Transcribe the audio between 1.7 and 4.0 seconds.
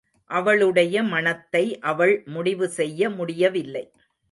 அவள் முடிவு செய்ய முடியவில்லை.